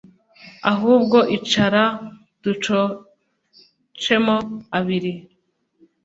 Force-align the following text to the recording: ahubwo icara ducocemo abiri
ahubwo 0.71 1.17
icara 1.37 1.83
ducocemo 2.43 4.37
abiri 4.77 5.13